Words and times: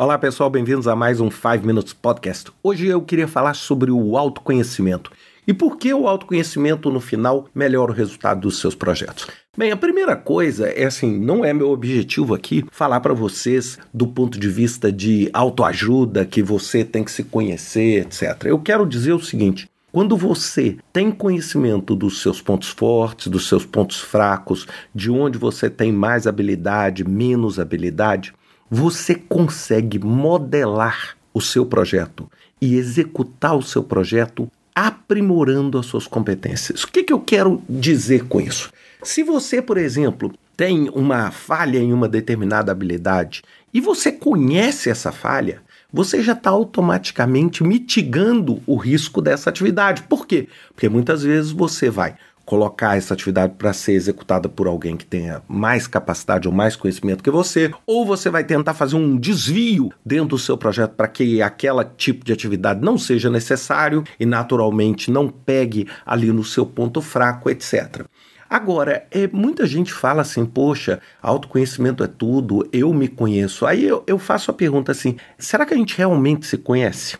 Olá 0.00 0.16
pessoal, 0.16 0.48
bem-vindos 0.48 0.86
a 0.86 0.94
mais 0.94 1.20
um 1.20 1.28
5 1.28 1.66
Minutes 1.66 1.92
Podcast. 1.92 2.52
Hoje 2.62 2.86
eu 2.86 3.02
queria 3.02 3.26
falar 3.26 3.54
sobre 3.54 3.90
o 3.90 4.16
autoconhecimento 4.16 5.10
e 5.44 5.52
por 5.52 5.76
que 5.76 5.92
o 5.92 6.06
autoconhecimento 6.06 6.88
no 6.88 7.00
final 7.00 7.48
melhora 7.52 7.90
o 7.90 7.94
resultado 7.94 8.42
dos 8.42 8.60
seus 8.60 8.76
projetos. 8.76 9.26
Bem, 9.56 9.72
a 9.72 9.76
primeira 9.76 10.14
coisa 10.14 10.68
é 10.68 10.84
assim, 10.84 11.18
não 11.18 11.44
é 11.44 11.52
meu 11.52 11.70
objetivo 11.70 12.32
aqui 12.32 12.64
falar 12.70 13.00
para 13.00 13.12
vocês 13.12 13.76
do 13.92 14.06
ponto 14.06 14.38
de 14.38 14.48
vista 14.48 14.92
de 14.92 15.28
autoajuda, 15.32 16.24
que 16.24 16.44
você 16.44 16.84
tem 16.84 17.02
que 17.02 17.10
se 17.10 17.24
conhecer, 17.24 18.02
etc. 18.02 18.44
Eu 18.44 18.60
quero 18.60 18.86
dizer 18.86 19.14
o 19.14 19.20
seguinte: 19.20 19.68
quando 19.90 20.16
você 20.16 20.76
tem 20.92 21.10
conhecimento 21.10 21.96
dos 21.96 22.22
seus 22.22 22.40
pontos 22.40 22.68
fortes, 22.68 23.26
dos 23.26 23.48
seus 23.48 23.66
pontos 23.66 23.98
fracos, 23.98 24.64
de 24.94 25.10
onde 25.10 25.36
você 25.36 25.68
tem 25.68 25.90
mais 25.90 26.28
habilidade, 26.28 27.02
menos 27.02 27.58
habilidade, 27.58 28.32
você 28.70 29.14
consegue 29.14 29.98
modelar 29.98 31.16
o 31.32 31.40
seu 31.40 31.64
projeto 31.64 32.30
e 32.60 32.76
executar 32.76 33.56
o 33.56 33.62
seu 33.62 33.82
projeto 33.82 34.50
aprimorando 34.74 35.78
as 35.78 35.86
suas 35.86 36.06
competências. 36.06 36.84
O 36.84 36.88
que, 36.88 37.02
que 37.02 37.12
eu 37.12 37.20
quero 37.20 37.62
dizer 37.68 38.24
com 38.24 38.40
isso? 38.40 38.72
Se 39.02 39.22
você, 39.22 39.62
por 39.62 39.76
exemplo, 39.76 40.32
tem 40.56 40.88
uma 40.90 41.30
falha 41.30 41.78
em 41.78 41.92
uma 41.92 42.08
determinada 42.08 42.70
habilidade 42.72 43.42
e 43.72 43.80
você 43.80 44.10
conhece 44.10 44.90
essa 44.90 45.12
falha, 45.12 45.62
você 45.92 46.22
já 46.22 46.32
está 46.32 46.50
automaticamente 46.50 47.64
mitigando 47.64 48.62
o 48.66 48.76
risco 48.76 49.22
dessa 49.22 49.50
atividade. 49.50 50.02
Por 50.02 50.26
quê? 50.26 50.48
Porque 50.74 50.88
muitas 50.88 51.22
vezes 51.22 51.50
você 51.50 51.88
vai 51.88 52.14
colocar 52.48 52.96
essa 52.96 53.12
atividade 53.12 53.56
para 53.58 53.74
ser 53.74 53.92
executada 53.92 54.48
por 54.48 54.66
alguém 54.66 54.96
que 54.96 55.04
tenha 55.04 55.42
mais 55.46 55.86
capacidade 55.86 56.48
ou 56.48 56.54
mais 56.54 56.74
conhecimento 56.74 57.22
que 57.22 57.30
você, 57.30 57.70
ou 57.86 58.06
você 58.06 58.30
vai 58.30 58.42
tentar 58.42 58.72
fazer 58.72 58.96
um 58.96 59.18
desvio 59.18 59.90
dentro 60.02 60.28
do 60.28 60.38
seu 60.38 60.56
projeto 60.56 60.92
para 60.92 61.08
que 61.08 61.42
aquela 61.42 61.84
tipo 61.84 62.24
de 62.24 62.32
atividade 62.32 62.80
não 62.80 62.96
seja 62.96 63.28
necessário 63.28 64.02
e 64.18 64.24
naturalmente 64.24 65.10
não 65.10 65.28
pegue 65.28 65.86
ali 66.06 66.32
no 66.32 66.42
seu 66.42 66.64
ponto 66.64 67.02
fraco, 67.02 67.50
etc. 67.50 68.06
Agora, 68.48 69.06
é, 69.10 69.28
muita 69.30 69.66
gente 69.66 69.92
fala 69.92 70.22
assim, 70.22 70.46
poxa, 70.46 71.02
autoconhecimento 71.20 72.02
é 72.02 72.06
tudo, 72.06 72.66
eu 72.72 72.94
me 72.94 73.08
conheço. 73.08 73.66
Aí 73.66 73.84
eu, 73.84 74.02
eu 74.06 74.18
faço 74.18 74.50
a 74.50 74.54
pergunta 74.54 74.90
assim: 74.90 75.16
será 75.36 75.66
que 75.66 75.74
a 75.74 75.76
gente 75.76 75.94
realmente 75.98 76.46
se 76.46 76.56
conhece? 76.56 77.18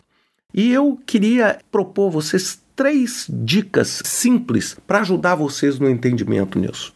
E 0.51 0.73
eu 0.73 0.99
queria 1.05 1.59
propor 1.69 2.09
vocês 2.09 2.59
três 2.79 3.27
dicas 3.29 4.01
simples 4.05 4.77
para 4.87 5.01
ajudar 5.01 5.35
vocês 5.35 5.77
no 5.79 5.89
entendimento 5.89 6.57
nisso. 6.57 6.93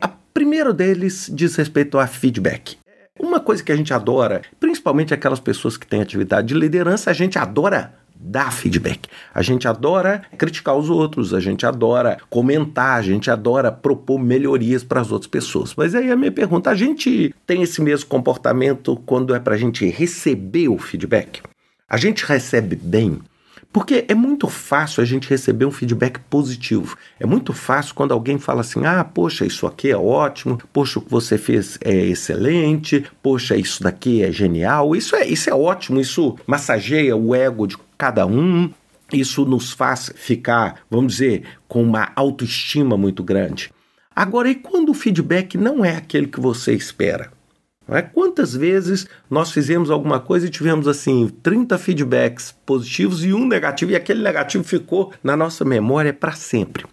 A 0.00 0.06
primeira 0.06 0.72
deles 0.72 1.28
diz 1.34 1.56
respeito 1.56 1.98
a 1.98 2.06
feedback. 2.06 2.76
Uma 3.18 3.40
coisa 3.40 3.60
que 3.60 3.72
a 3.72 3.76
gente 3.76 3.92
adora, 3.92 4.42
principalmente 4.60 5.12
aquelas 5.12 5.40
pessoas 5.40 5.76
que 5.76 5.88
têm 5.88 6.00
atividade 6.00 6.46
de 6.46 6.54
liderança, 6.54 7.10
a 7.10 7.12
gente 7.12 7.36
adora 7.36 7.96
dar 8.14 8.52
feedback. 8.52 9.08
A 9.34 9.42
gente 9.42 9.66
adora 9.66 10.22
criticar 10.38 10.76
os 10.76 10.88
outros, 10.88 11.34
a 11.34 11.40
gente 11.40 11.66
adora 11.66 12.16
comentar, 12.30 13.00
a 13.00 13.02
gente 13.02 13.28
adora 13.28 13.72
propor 13.72 14.20
melhorias 14.20 14.84
para 14.84 15.00
as 15.00 15.10
outras 15.10 15.28
pessoas. 15.28 15.74
Mas 15.74 15.96
aí 15.96 16.12
a 16.12 16.16
minha 16.16 16.30
pergunta: 16.30 16.70
a 16.70 16.76
gente 16.76 17.34
tem 17.44 17.60
esse 17.60 17.82
mesmo 17.82 18.08
comportamento 18.08 18.96
quando 19.04 19.34
é 19.34 19.40
para 19.40 19.56
a 19.56 19.58
gente 19.58 19.84
receber 19.88 20.68
o 20.68 20.78
feedback? 20.78 21.42
A 21.88 21.96
gente 21.96 22.24
recebe 22.24 22.76
bem? 22.76 23.18
Porque 23.74 24.04
é 24.06 24.14
muito 24.14 24.46
fácil 24.46 25.02
a 25.02 25.04
gente 25.04 25.28
receber 25.28 25.64
um 25.64 25.70
feedback 25.72 26.20
positivo. 26.30 26.96
É 27.18 27.26
muito 27.26 27.52
fácil 27.52 27.92
quando 27.92 28.14
alguém 28.14 28.38
fala 28.38 28.60
assim: 28.60 28.86
ah, 28.86 29.02
poxa, 29.02 29.44
isso 29.44 29.66
aqui 29.66 29.90
é 29.90 29.96
ótimo, 29.96 30.60
poxa, 30.72 31.00
o 31.00 31.02
que 31.02 31.10
você 31.10 31.36
fez 31.36 31.76
é 31.80 31.92
excelente, 31.92 33.04
poxa, 33.20 33.56
isso 33.56 33.82
daqui 33.82 34.22
é 34.22 34.30
genial. 34.30 34.94
Isso 34.94 35.16
é, 35.16 35.26
isso 35.26 35.50
é 35.50 35.52
ótimo, 35.52 36.00
isso 36.00 36.38
massageia 36.46 37.16
o 37.16 37.34
ego 37.34 37.66
de 37.66 37.76
cada 37.98 38.24
um. 38.24 38.70
Isso 39.12 39.44
nos 39.44 39.72
faz 39.72 40.12
ficar, 40.14 40.82
vamos 40.88 41.14
dizer, 41.14 41.42
com 41.66 41.82
uma 41.82 42.12
autoestima 42.14 42.96
muito 42.96 43.24
grande. 43.24 43.72
Agora, 44.14 44.48
e 44.48 44.54
quando 44.54 44.90
o 44.90 44.94
feedback 44.94 45.58
não 45.58 45.84
é 45.84 45.96
aquele 45.96 46.28
que 46.28 46.38
você 46.38 46.72
espera? 46.74 47.32
É? 47.88 48.00
Quantas 48.00 48.54
vezes 48.54 49.06
nós 49.28 49.50
fizemos 49.50 49.90
alguma 49.90 50.18
coisa 50.18 50.46
e 50.46 50.50
tivemos 50.50 50.88
assim 50.88 51.28
30 51.42 51.76
feedbacks 51.76 52.54
positivos 52.64 53.24
e 53.24 53.32
um 53.34 53.46
negativo, 53.46 53.92
e 53.92 53.96
aquele 53.96 54.22
negativo 54.22 54.64
ficou 54.64 55.12
na 55.22 55.36
nossa 55.36 55.64
memória 55.64 56.12
para 56.12 56.32
sempre? 56.32 56.86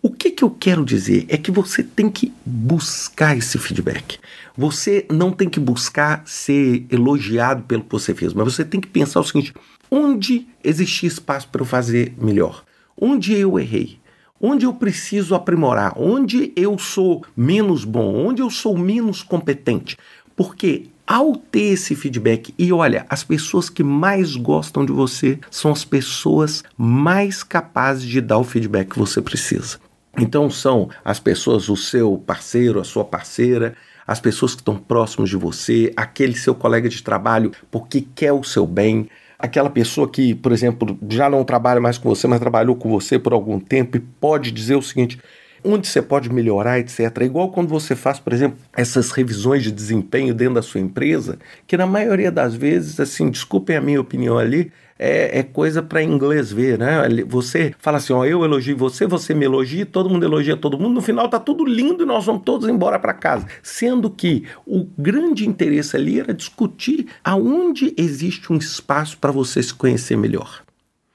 O 0.00 0.10
que, 0.10 0.30
que 0.30 0.44
eu 0.44 0.50
quero 0.50 0.84
dizer 0.84 1.26
é 1.28 1.36
que 1.36 1.50
você 1.50 1.82
tem 1.82 2.08
que 2.08 2.32
buscar 2.46 3.36
esse 3.36 3.58
feedback. 3.58 4.18
Você 4.56 5.04
não 5.10 5.32
tem 5.32 5.48
que 5.48 5.58
buscar 5.58 6.22
ser 6.24 6.86
elogiado 6.88 7.64
pelo 7.64 7.82
que 7.82 7.90
você 7.90 8.14
fez, 8.14 8.32
mas 8.32 8.54
você 8.54 8.64
tem 8.64 8.80
que 8.80 8.86
pensar 8.86 9.18
o 9.18 9.24
seguinte: 9.24 9.52
onde 9.90 10.46
existia 10.62 11.08
espaço 11.08 11.48
para 11.48 11.62
eu 11.62 11.66
fazer 11.66 12.14
melhor? 12.16 12.62
Onde 12.96 13.34
eu 13.34 13.58
errei? 13.58 13.98
Onde 14.40 14.64
eu 14.64 14.72
preciso 14.72 15.34
aprimorar? 15.34 15.94
Onde 15.96 16.52
eu 16.54 16.78
sou 16.78 17.24
menos 17.36 17.84
bom? 17.84 18.14
Onde 18.14 18.40
eu 18.40 18.50
sou 18.50 18.78
menos 18.78 19.20
competente? 19.20 19.96
Porque 20.38 20.86
ao 21.04 21.34
ter 21.34 21.72
esse 21.72 21.96
feedback, 21.96 22.54
e 22.56 22.72
olha, 22.72 23.04
as 23.08 23.24
pessoas 23.24 23.68
que 23.68 23.82
mais 23.82 24.36
gostam 24.36 24.86
de 24.86 24.92
você 24.92 25.40
são 25.50 25.72
as 25.72 25.84
pessoas 25.84 26.62
mais 26.76 27.42
capazes 27.42 28.04
de 28.04 28.20
dar 28.20 28.38
o 28.38 28.44
feedback 28.44 28.90
que 28.90 28.98
você 29.00 29.20
precisa. 29.20 29.80
Então 30.16 30.48
são 30.48 30.90
as 31.04 31.18
pessoas, 31.18 31.68
o 31.68 31.76
seu 31.76 32.22
parceiro, 32.24 32.78
a 32.78 32.84
sua 32.84 33.04
parceira, 33.04 33.74
as 34.06 34.20
pessoas 34.20 34.54
que 34.54 34.60
estão 34.60 34.76
próximos 34.76 35.28
de 35.28 35.36
você, 35.36 35.92
aquele 35.96 36.36
seu 36.36 36.54
colega 36.54 36.88
de 36.88 37.02
trabalho 37.02 37.50
porque 37.68 38.06
quer 38.14 38.32
o 38.32 38.44
seu 38.44 38.64
bem, 38.64 39.08
aquela 39.36 39.68
pessoa 39.68 40.08
que, 40.08 40.36
por 40.36 40.52
exemplo, 40.52 40.96
já 41.10 41.28
não 41.28 41.42
trabalha 41.42 41.80
mais 41.80 41.98
com 41.98 42.08
você, 42.08 42.28
mas 42.28 42.38
trabalhou 42.38 42.76
com 42.76 42.88
você 42.88 43.18
por 43.18 43.32
algum 43.32 43.58
tempo 43.58 43.96
e 43.96 44.00
pode 44.00 44.52
dizer 44.52 44.76
o 44.76 44.82
seguinte: 44.82 45.18
onde 45.64 45.86
você 45.86 46.00
pode 46.00 46.32
melhorar, 46.32 46.78
etc. 46.78 47.00
É 47.20 47.24
igual 47.24 47.50
quando 47.50 47.68
você 47.68 47.94
faz, 47.94 48.18
por 48.18 48.32
exemplo, 48.32 48.58
essas 48.76 49.10
revisões 49.10 49.62
de 49.62 49.70
desempenho 49.70 50.34
dentro 50.34 50.54
da 50.54 50.62
sua 50.62 50.80
empresa, 50.80 51.38
que 51.66 51.76
na 51.76 51.86
maioria 51.86 52.30
das 52.30 52.54
vezes, 52.54 52.98
assim, 53.00 53.30
desculpem 53.30 53.76
a 53.76 53.80
minha 53.80 54.00
opinião 54.00 54.38
ali, 54.38 54.72
é, 54.98 55.38
é 55.38 55.42
coisa 55.42 55.80
para 55.80 56.02
inglês 56.02 56.52
ver, 56.52 56.78
né? 56.78 57.02
Você 57.28 57.74
fala 57.78 57.98
assim, 57.98 58.12
ó, 58.12 58.24
eu 58.24 58.44
elogio 58.44 58.76
você, 58.76 59.06
você 59.06 59.32
me 59.32 59.44
elogia, 59.44 59.86
todo 59.86 60.10
mundo 60.10 60.24
elogia 60.24 60.56
todo 60.56 60.78
mundo, 60.78 60.94
no 60.94 61.00
final 61.00 61.28
tá 61.28 61.38
tudo 61.38 61.64
lindo 61.64 62.02
e 62.02 62.06
nós 62.06 62.24
vamos 62.24 62.42
todos 62.44 62.68
embora 62.68 62.98
para 62.98 63.14
casa. 63.14 63.46
Sendo 63.62 64.10
que 64.10 64.44
o 64.66 64.86
grande 64.98 65.48
interesse 65.48 65.96
ali 65.96 66.18
era 66.18 66.34
discutir 66.34 67.06
aonde 67.22 67.94
existe 67.96 68.52
um 68.52 68.56
espaço 68.56 69.16
para 69.18 69.30
você 69.30 69.62
se 69.62 69.72
conhecer 69.72 70.16
melhor. 70.16 70.62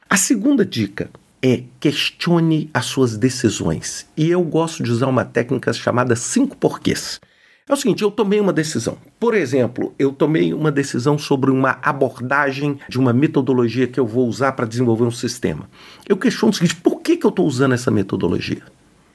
A 0.10 0.16
segunda 0.16 0.66
dica, 0.66 1.10
é 1.44 1.64
questione 1.78 2.70
as 2.74 2.86
suas 2.86 3.18
decisões. 3.18 4.08
E 4.16 4.31
eu 4.31 4.42
gosto 4.42 4.81
de 4.81 4.90
usar 4.90 5.08
uma 5.08 5.26
técnica 5.26 5.74
chamada 5.74 6.16
cinco 6.16 6.56
porquês. 6.56 7.20
É 7.68 7.74
o 7.74 7.76
seguinte, 7.76 8.02
eu 8.02 8.12
tomei 8.12 8.40
uma 8.40 8.54
decisão. 8.54 8.98
Por 9.20 9.34
exemplo, 9.34 9.94
eu 10.00 10.12
tomei 10.12 10.54
uma 10.54 10.72
decisão 10.72 11.18
sobre 11.18 11.52
uma 11.52 11.80
abordagem 11.81 12.80
de 12.88 12.98
uma 12.98 13.12
metodologia 13.12 13.88
que 13.88 14.00
eu 14.00 14.08
vou 14.08 14.28
usar 14.28 14.54
para 14.54 14.66
desenvolver 14.66 15.04
um 15.04 15.12
sistema. 15.12 15.70
Eu 16.08 16.18
questiono 16.18 16.52
o 16.52 16.56
seguinte: 16.56 16.76
por 16.78 17.02
que, 17.02 17.18
que 17.18 17.26
eu 17.26 17.30
estou 17.30 17.46
usando 17.46 17.74
essa 17.74 17.92
metodologia? 17.92 18.64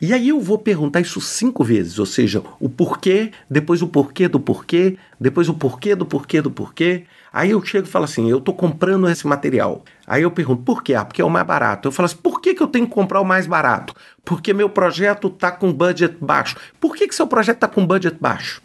E 0.00 0.12
aí 0.12 0.28
eu 0.28 0.40
vou 0.40 0.58
perguntar 0.58 1.00
isso 1.00 1.20
cinco 1.20 1.64
vezes, 1.64 1.98
ou 1.98 2.06
seja, 2.06 2.40
o 2.60 2.68
porquê, 2.68 3.32
depois 3.50 3.82
o 3.82 3.88
porquê 3.88 4.28
do 4.28 4.38
porquê, 4.38 4.96
depois 5.18 5.48
o 5.48 5.54
porquê 5.54 5.96
do 5.96 6.06
porquê 6.06 6.40
do 6.40 6.52
porquê. 6.52 7.04
Aí 7.32 7.50
eu 7.50 7.64
chego 7.64 7.86
e 7.86 7.90
falo 7.90 8.04
assim, 8.04 8.30
eu 8.30 8.38
estou 8.38 8.54
comprando 8.54 9.08
esse 9.08 9.26
material. 9.26 9.84
Aí 10.06 10.22
eu 10.22 10.30
pergunto, 10.30 10.62
por 10.62 10.84
quê? 10.84 10.94
Ah, 10.94 11.04
porque 11.04 11.20
é 11.20 11.24
o 11.24 11.30
mais 11.30 11.44
barato. 11.44 11.88
Eu 11.88 11.92
falo 11.92 12.06
assim, 12.06 12.16
por 12.16 12.40
que, 12.40 12.54
que 12.54 12.62
eu 12.62 12.68
tenho 12.68 12.86
que 12.86 12.94
comprar 12.94 13.20
o 13.20 13.24
mais 13.24 13.48
barato? 13.48 13.92
Porque 14.24 14.54
meu 14.54 14.70
projeto 14.70 15.26
está 15.26 15.50
com 15.50 15.72
budget 15.72 16.16
baixo. 16.20 16.56
Por 16.80 16.94
que, 16.94 17.08
que 17.08 17.14
seu 17.14 17.26
projeto 17.26 17.56
está 17.56 17.68
com 17.68 17.84
budget 17.84 18.16
baixo? 18.20 18.62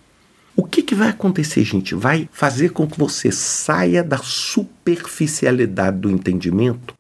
O 0.56 0.64
que, 0.64 0.84
que 0.84 0.94
vai 0.94 1.10
acontecer, 1.10 1.64
gente? 1.64 1.96
Vai 1.96 2.30
fazer 2.32 2.70
com 2.70 2.86
que 2.88 2.98
você 2.98 3.32
saia 3.32 4.04
da 4.04 4.18
superficialidade 4.18 5.98
do 5.98 6.12
entendimento 6.12 6.94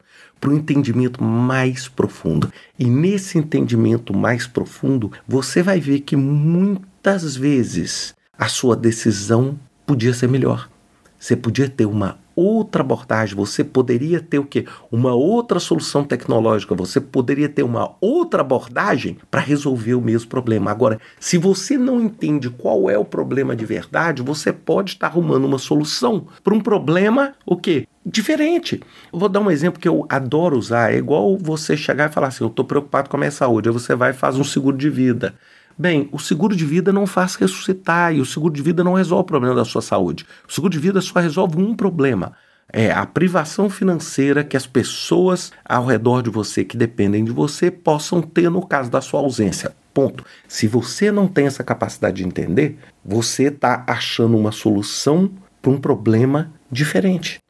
para 0.43 0.51
o 0.51 0.57
entendimento 0.57 1.23
mais 1.23 1.87
profundo. 1.87 2.51
E 2.77 2.83
nesse 2.83 3.37
entendimento 3.37 4.13
mais 4.13 4.45
profundo, 4.45 5.09
você 5.25 5.63
vai 5.63 5.79
ver 5.79 6.01
que 6.01 6.17
muitas 6.17 7.33
vezes 7.33 8.13
a 8.37 8.49
sua 8.49 8.75
decisão 8.75 9.57
podia 9.85 10.13
ser 10.13 10.27
melhor. 10.27 10.69
Você 11.17 11.37
podia 11.37 11.69
ter 11.69 11.85
uma 11.85 12.19
outra 12.35 12.81
abordagem, 12.81 13.37
você 13.37 13.63
poderia 13.63 14.19
ter 14.19 14.37
o 14.39 14.43
quê? 14.43 14.65
Uma 14.91 15.13
outra 15.13 15.61
solução 15.61 16.03
tecnológica, 16.03 16.75
você 16.75 16.99
poderia 16.99 17.47
ter 17.47 17.63
uma 17.63 17.95
outra 18.01 18.41
abordagem 18.41 19.17
para 19.31 19.39
resolver 19.39 19.93
o 19.93 20.01
mesmo 20.01 20.29
problema. 20.29 20.69
Agora, 20.71 20.99
se 21.21 21.37
você 21.37 21.77
não 21.77 22.01
entende 22.01 22.49
qual 22.49 22.89
é 22.89 22.97
o 22.97 23.05
problema 23.05 23.55
de 23.55 23.65
verdade, 23.65 24.21
você 24.21 24.51
pode 24.51 24.91
estar 24.91 25.07
arrumando 25.07 25.45
uma 25.45 25.57
solução 25.57 26.27
para 26.43 26.53
um 26.53 26.59
problema 26.59 27.33
o 27.45 27.55
quê? 27.55 27.87
Diferente. 28.05 28.81
Eu 29.11 29.19
vou 29.19 29.29
dar 29.29 29.39
um 29.39 29.49
exemplo 29.49 29.79
que 29.79 29.87
eu 29.87 30.05
adoro 30.09 30.57
usar. 30.57 30.93
É 30.93 30.97
igual 30.97 31.37
você 31.37 31.77
chegar 31.77 32.09
e 32.09 32.13
falar 32.13 32.27
assim: 32.27 32.43
eu 32.43 32.49
estou 32.49 32.65
preocupado 32.65 33.09
com 33.09 33.15
a 33.17 33.19
minha 33.19 33.31
saúde. 33.31 33.69
Aí 33.69 33.73
você 33.73 33.95
vai 33.95 34.11
e 34.11 34.13
faz 34.13 34.37
um 34.37 34.43
seguro 34.43 34.77
de 34.77 34.89
vida. 34.89 35.35
Bem, 35.77 36.07
o 36.11 36.19
seguro 36.19 36.55
de 36.55 36.65
vida 36.65 36.93
não 36.93 37.07
faz 37.07 37.35
ressuscitar 37.35 38.13
e 38.13 38.21
o 38.21 38.25
seguro 38.25 38.53
de 38.53 38.61
vida 38.61 38.83
não 38.83 38.93
resolve 38.93 39.23
o 39.23 39.25
problema 39.25 39.55
da 39.55 39.65
sua 39.65 39.81
saúde. 39.81 40.25
O 40.47 40.53
seguro 40.53 40.71
de 40.71 40.79
vida 40.79 41.01
só 41.01 41.19
resolve 41.19 41.57
um 41.57 41.75
problema. 41.75 42.33
É 42.71 42.91
a 42.91 43.05
privação 43.05 43.69
financeira 43.69 44.43
que 44.43 44.57
as 44.57 44.67
pessoas 44.67 45.51
ao 45.65 45.85
redor 45.85 46.21
de 46.21 46.29
você 46.29 46.63
que 46.63 46.77
dependem 46.77 47.23
de 47.23 47.31
você 47.31 47.71
possam 47.71 48.21
ter 48.21 48.49
no 48.49 48.65
caso 48.65 48.89
da 48.91 49.01
sua 49.01 49.19
ausência. 49.19 49.75
Ponto. 49.93 50.25
Se 50.47 50.67
você 50.67 51.11
não 51.11 51.27
tem 51.27 51.45
essa 51.45 51.63
capacidade 51.63 52.17
de 52.17 52.27
entender, 52.27 52.77
você 53.03 53.45
está 53.45 53.83
achando 53.87 54.37
uma 54.37 54.51
solução 54.51 55.31
para 55.61 55.71
um 55.71 55.79
problema 55.79 56.51
diferente. 56.71 57.42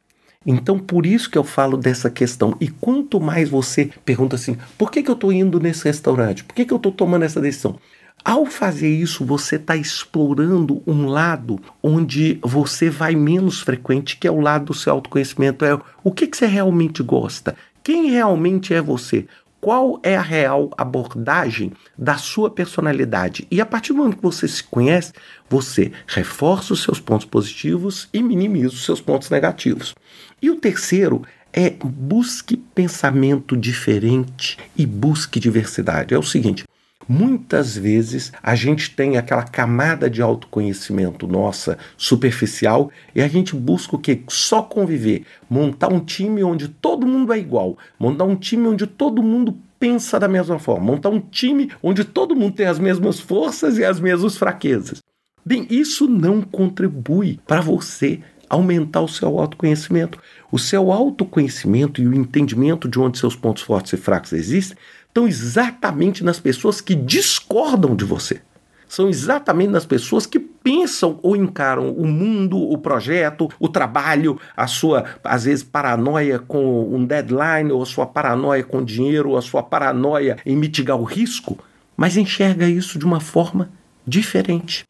Então, 0.46 0.78
por 0.78 1.06
isso 1.06 1.30
que 1.30 1.38
eu 1.38 1.44
falo 1.44 1.78
dessa 1.78 2.10
questão. 2.10 2.56
E 2.60 2.68
quanto 2.68 3.20
mais 3.20 3.50
você 3.50 3.90
pergunta 4.04 4.36
assim: 4.36 4.58
por 4.78 4.92
que, 4.92 5.02
que 5.02 5.10
eu 5.10 5.16
estou 5.16 5.32
indo 5.32 5.60
nesse 5.60 5.86
restaurante? 5.86 6.44
Por 6.44 6.54
que, 6.54 6.66
que 6.66 6.74
eu 6.74 6.78
estou 6.78 6.92
tomando 6.92 7.24
essa 7.24 7.42
decisão? 7.42 7.78
Ao 8.26 8.46
fazer 8.46 8.88
isso, 8.88 9.26
você 9.26 9.58
está 9.58 9.76
explorando 9.76 10.82
um 10.88 11.08
lado 11.08 11.60
onde 11.82 12.40
você 12.42 12.90
vai 12.90 13.16
menos 13.16 13.60
frequente, 13.60 14.16
que 14.18 14.26
é 14.26 14.32
o 14.32 14.40
lado 14.40 14.66
do 14.66 14.74
seu 14.74 14.94
autoconhecimento. 14.94 15.66
É 15.66 15.78
o 16.02 16.12
que, 16.12 16.28
que 16.28 16.38
você 16.38 16.46
realmente 16.46 17.04
gosta? 17.04 17.54
Quem 17.84 18.10
realmente 18.10 18.74
é 18.74 18.82
você? 18.82 19.26
Qual 19.64 19.98
é 20.04 20.18
a 20.18 20.22
real 20.22 20.72
abordagem 20.78 21.72
da 21.98 22.18
sua 22.18 22.50
personalidade? 22.50 23.48
E 23.50 23.62
a 23.62 23.66
partir 23.66 23.94
do 23.94 24.00
momento 24.00 24.18
que 24.18 24.22
você 24.22 24.46
se 24.46 24.62
conhece, 24.62 25.14
você 25.50 25.94
reforça 26.06 26.74
os 26.74 26.84
seus 26.84 27.00
pontos 27.00 27.26
positivos 27.26 28.10
e 28.14 28.22
minimiza 28.22 28.74
os 28.74 28.84
seus 28.84 29.00
pontos 29.00 29.30
negativos. 29.30 29.96
E 30.42 30.50
o 30.50 30.58
terceiro 30.58 31.22
é 31.54 31.70
busque 31.82 32.58
pensamento 32.58 33.56
diferente 33.56 34.58
e 34.76 34.86
busque 34.86 35.40
diversidade. 35.40 36.14
É 36.14 36.20
o 36.20 36.24
seguinte: 36.24 36.66
Muitas 37.08 37.78
vezes 37.78 38.32
a 38.42 38.56
gente 38.56 38.96
tem 38.96 39.18
aquela 39.18 39.44
camada 39.44 40.10
de 40.10 40.22
autoconhecimento 40.22 41.28
nossa 41.28 41.78
superficial 41.98 42.92
e 43.14 43.22
a 43.22 43.28
gente 43.28 43.56
busca 43.56 43.96
o 43.96 44.00
que? 44.00 44.24
Só 44.30 44.62
conviver, 44.62 45.26
montar 45.50 45.92
um 45.92 46.00
time 46.00 46.44
onde 46.44 46.68
todo 46.68 47.08
mundo 47.08 47.34
é 47.34 47.40
igual, 47.40 47.78
montar 48.00 48.24
um 48.24 48.36
time 48.36 48.68
onde 48.68 48.88
todo 48.88 49.22
mundo 49.22 49.58
pensa 49.80 50.20
da 50.20 50.28
mesma 50.28 50.58
forma, 50.60 50.86
montar 50.86 51.10
um 51.10 51.20
time 51.20 51.70
onde 51.82 52.06
todo 52.06 52.36
mundo 52.36 52.56
tem 52.56 52.66
as 52.66 52.80
mesmas 52.80 53.20
forças 53.20 53.78
e 53.78 53.84
as 53.84 54.00
mesmas 54.00 54.38
fraquezas. 54.38 55.00
Bem, 55.46 55.68
isso 55.70 56.08
não 56.08 56.42
contribui 56.42 57.38
para 57.46 57.60
você 57.60 58.22
aumentar 58.54 59.02
o 59.02 59.08
seu 59.08 59.40
autoconhecimento. 59.40 60.20
O 60.52 60.58
seu 60.58 60.92
autoconhecimento 60.92 62.02
e 62.02 62.08
o 62.08 62.14
entendimento 62.14 62.88
de 62.88 63.00
onde 63.00 63.18
seus 63.18 63.36
pontos 63.36 63.64
fortes 63.64 63.94
e 63.94 63.98
fracos 63.98 64.34
existem 64.34 64.78
estão 65.08 65.28
exatamente 65.28 66.24
nas 66.24 66.40
pessoas 66.40 66.82
que 66.82 66.96
discordam 66.96 67.96
de 67.96 68.04
você. 68.04 68.42
São 68.88 69.10
exatamente 69.10 69.72
nas 69.72 69.86
pessoas 69.86 70.26
que 70.28 70.38
pensam 70.38 71.20
ou 71.24 71.36
encaram 71.36 71.92
o 71.92 72.06
mundo, 72.06 72.58
o 72.58 72.78
projeto, 72.78 73.50
o 73.60 73.68
trabalho, 73.68 74.40
a 74.56 74.68
sua, 74.68 75.04
às 75.24 75.46
vezes, 75.46 75.64
paranoia 75.64 76.38
com 76.38 76.94
um 76.94 77.04
deadline, 77.04 77.72
ou 77.72 77.82
a 77.82 77.88
sua 77.88 78.06
paranoia 78.06 78.64
com 78.64 78.84
dinheiro, 78.84 79.32
ou 79.32 79.38
a 79.38 79.42
sua 79.42 79.64
paranoia 79.64 80.38
em 80.46 80.56
mitigar 80.56 80.96
o 80.96 81.04
risco, 81.04 81.58
mas 81.98 82.18
enxerga 82.18 82.70
isso 82.70 83.00
de 83.00 83.06
uma 83.06 83.20
forma 83.20 83.72
diferente. 84.06 84.86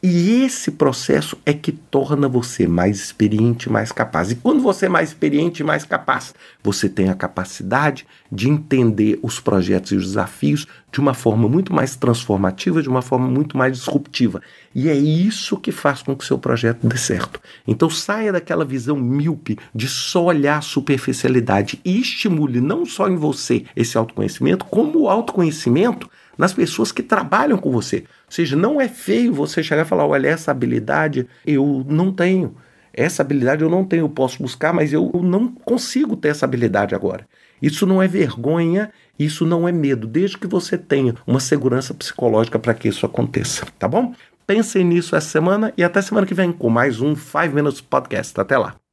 E 0.00 0.44
esse 0.44 0.70
processo 0.70 1.36
é 1.44 1.52
que 1.52 1.72
torna 1.72 2.28
você 2.28 2.68
mais 2.68 3.00
experiente, 3.00 3.68
mais 3.68 3.90
capaz. 3.90 4.30
E 4.30 4.36
quando 4.36 4.62
você 4.62 4.86
é 4.86 4.88
mais 4.88 5.08
experiente 5.08 5.64
mais 5.64 5.84
capaz, 5.84 6.32
você 6.62 6.88
tem 6.88 7.08
a 7.08 7.14
capacidade 7.14 8.06
de 8.30 8.48
entender 8.48 9.18
os 9.24 9.40
projetos 9.40 9.90
e 9.90 9.96
os 9.96 10.04
desafios 10.04 10.68
de 10.92 11.00
uma 11.00 11.14
forma 11.14 11.48
muito 11.48 11.72
mais 11.72 11.96
transformativa, 11.96 12.80
de 12.80 12.88
uma 12.88 13.02
forma 13.02 13.26
muito 13.26 13.58
mais 13.58 13.76
disruptiva. 13.76 14.40
E 14.72 14.88
é 14.88 14.94
isso 14.94 15.56
que 15.56 15.72
faz 15.72 16.00
com 16.00 16.14
que 16.14 16.22
o 16.22 16.26
seu 16.26 16.38
projeto 16.38 16.86
dê 16.86 16.96
certo. 16.96 17.40
Então 17.66 17.90
saia 17.90 18.30
daquela 18.30 18.64
visão 18.64 18.96
míope 18.96 19.58
de 19.74 19.88
só 19.88 20.26
olhar 20.26 20.58
a 20.58 20.62
superficialidade 20.62 21.80
e 21.84 22.00
estimule 22.00 22.60
não 22.60 22.86
só 22.86 23.08
em 23.08 23.16
você 23.16 23.64
esse 23.74 23.98
autoconhecimento, 23.98 24.64
como 24.64 25.00
o 25.00 25.08
autoconhecimento 25.08 26.08
nas 26.38 26.54
pessoas 26.54 26.92
que 26.92 27.02
trabalham 27.02 27.58
com 27.58 27.70
você. 27.70 28.04
Ou 28.26 28.32
seja, 28.32 28.56
não 28.56 28.80
é 28.80 28.88
feio 28.88 29.34
você 29.34 29.62
chegar 29.62 29.82
e 29.82 29.88
falar: 29.88 30.06
olha, 30.06 30.28
essa 30.28 30.52
habilidade 30.52 31.26
eu 31.44 31.84
não 31.88 32.12
tenho. 32.12 32.54
Essa 32.94 33.22
habilidade 33.22 33.62
eu 33.62 33.70
não 33.70 33.84
tenho, 33.84 34.04
eu 34.04 34.08
posso 34.08 34.42
buscar, 34.42 34.72
mas 34.72 34.92
eu 34.92 35.10
não 35.22 35.48
consigo 35.48 36.16
ter 36.16 36.28
essa 36.28 36.44
habilidade 36.46 36.94
agora. 36.94 37.26
Isso 37.60 37.86
não 37.86 38.02
é 38.02 38.08
vergonha, 38.08 38.90
isso 39.18 39.44
não 39.44 39.68
é 39.68 39.72
medo, 39.72 40.06
desde 40.06 40.38
que 40.38 40.46
você 40.46 40.78
tenha 40.78 41.14
uma 41.26 41.40
segurança 41.40 41.92
psicológica 41.92 42.58
para 42.58 42.74
que 42.74 42.88
isso 42.88 43.04
aconteça, 43.04 43.66
tá 43.78 43.86
bom? 43.86 44.14
Pensem 44.46 44.82
nisso 44.82 45.14
essa 45.14 45.28
semana 45.28 45.72
e 45.76 45.84
até 45.84 46.00
semana 46.00 46.26
que 46.26 46.34
vem 46.34 46.50
com 46.50 46.70
mais 46.70 47.00
um 47.00 47.14
5 47.14 47.54
Minutes 47.54 47.80
Podcast. 47.80 48.40
Até 48.40 48.56
lá. 48.56 48.87